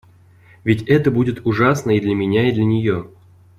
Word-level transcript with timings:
Ведь 0.63 0.81
это 0.89 1.11
будет 1.11 1.45
ужасно 1.45 1.91
и 1.91 1.99
для 1.99 2.15
меня 2.15 2.49
и 2.49 2.53
для 2.53 2.63
нее. 2.65 3.07